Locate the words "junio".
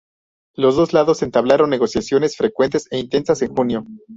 3.55-3.85